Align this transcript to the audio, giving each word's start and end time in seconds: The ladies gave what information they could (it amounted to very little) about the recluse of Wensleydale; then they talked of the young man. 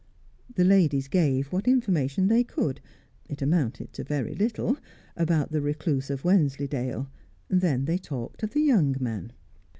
The 0.55 0.63
ladies 0.63 1.07
gave 1.07 1.51
what 1.53 1.67
information 1.67 2.25
they 2.27 2.43
could 2.43 2.81
(it 3.29 3.39
amounted 3.39 3.93
to 3.93 4.03
very 4.03 4.33
little) 4.33 4.77
about 5.15 5.51
the 5.51 5.61
recluse 5.61 6.09
of 6.09 6.23
Wensleydale; 6.23 7.07
then 7.49 7.85
they 7.85 7.99
talked 7.99 8.41
of 8.41 8.53
the 8.53 8.61
young 8.61 8.95
man. 8.99 9.31